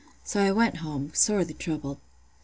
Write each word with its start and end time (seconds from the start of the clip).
So 0.23 0.41
I 0.41 0.49
went 0.51 0.77
home, 0.77 1.11
sorely 1.13 1.53
troubled. 1.53 1.99